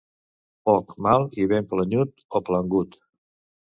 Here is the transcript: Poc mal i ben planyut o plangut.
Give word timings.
Poc 0.69 0.95
mal 1.07 1.27
i 1.43 1.47
ben 1.51 1.69
planyut 1.73 2.25
o 2.41 2.45
plangut. 2.49 2.99